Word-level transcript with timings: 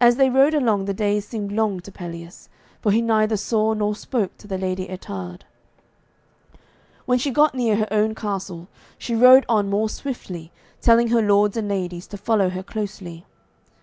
As 0.00 0.16
they 0.16 0.30
rode 0.30 0.54
along 0.54 0.86
the 0.86 0.94
days 0.94 1.28
seemed 1.28 1.52
long 1.52 1.78
to 1.80 1.92
Pelleas, 1.92 2.48
for 2.80 2.90
he 2.92 3.02
neither 3.02 3.36
saw 3.36 3.74
nor 3.74 3.94
spoke 3.94 4.38
to 4.38 4.46
the 4.48 4.56
Lady 4.56 4.88
Ettarde. 4.88 5.44
When 7.04 7.18
she 7.18 7.30
got 7.30 7.54
near 7.54 7.76
her 7.76 7.88
own 7.90 8.14
castle, 8.14 8.68
she 8.96 9.14
rode 9.14 9.44
on 9.46 9.68
more 9.68 9.90
swiftly, 9.90 10.50
telling 10.80 11.08
her 11.08 11.20
lords 11.20 11.58
and 11.58 11.68
ladies 11.68 12.06
to 12.06 12.16
follow 12.16 12.48
her 12.48 12.62
closely. 12.62 13.26